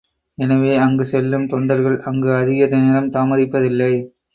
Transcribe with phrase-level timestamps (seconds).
[0.37, 3.93] எனவே அங்கு செல்லும் தொண்டர்கள் அங்கு அதிக நேரம் தாமதிப்பதில்லை.